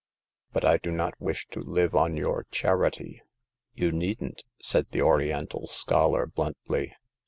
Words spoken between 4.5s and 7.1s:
said the Oriental scholar, bluntly.